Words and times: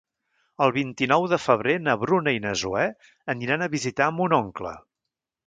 El 0.65 0.71
vint-i-nou 0.77 1.25
de 1.33 1.37
febrer 1.43 1.75
na 1.89 1.95
Bruna 2.05 2.33
i 2.39 2.41
na 2.47 2.55
Zoè 2.63 2.87
aniran 3.35 3.67
a 3.67 3.69
visitar 3.77 4.11
mon 4.19 4.37
oncle. 4.41 4.75